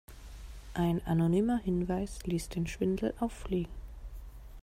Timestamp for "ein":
0.73-1.05